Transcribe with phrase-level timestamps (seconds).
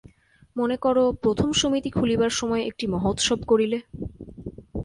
[0.55, 3.77] মনে কর, প্রথম সমিতি খুলিবার সময় একটি মহোৎসব করিলে।